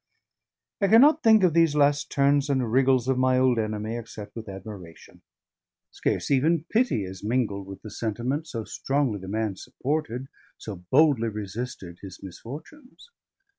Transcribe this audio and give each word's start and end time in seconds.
I 0.81 0.87
cannot 0.87 1.21
think 1.21 1.43
of 1.43 1.53
these 1.53 1.75
last 1.75 2.11
turns 2.11 2.49
and 2.49 2.71
wriggles 2.71 3.07
of 3.07 3.19
my 3.19 3.37
old 3.37 3.59
enemy, 3.59 3.97
except 3.97 4.35
with 4.35 4.49
admiration; 4.49 5.21
scarce 5.91 6.31
even 6.31 6.63
pity 6.71 7.05
is 7.05 7.23
mingled 7.23 7.67
with 7.67 7.83
the 7.83 7.91
sentiment, 7.91 8.47
so 8.47 8.63
strongly 8.63 9.19
the 9.19 9.27
man 9.27 9.57
supported, 9.57 10.25
so 10.57 10.77
boldly 10.89 11.29
resisted 11.29 11.99
his 12.01 12.19
misfortunes. 12.23 13.11